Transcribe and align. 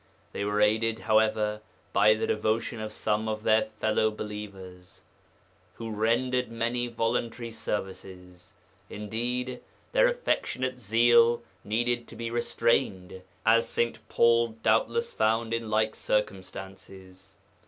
They 0.31 0.43
were 0.43 0.59
aided, 0.59 0.97
however, 1.01 1.61
by 1.93 2.15
the 2.15 2.25
devotion 2.25 2.79
of 2.79 2.91
some 2.91 3.27
of 3.29 3.43
their 3.43 3.61
fellow 3.61 4.09
believers, 4.09 5.03
who 5.75 5.91
rendered 5.91 6.49
many 6.49 6.87
voluntary 6.87 7.51
services; 7.51 8.55
indeed, 8.89 9.61
their 9.91 10.07
affectionate 10.07 10.79
zeal 10.79 11.43
needed 11.63 12.07
to 12.07 12.15
be 12.15 12.31
restrained, 12.31 13.21
as 13.45 13.69
St. 13.69 13.99
Paul 14.09 14.57
doubtless 14.63 15.11
found 15.13 15.53
in 15.53 15.69
like 15.69 15.93
circumstances. 15.93 17.37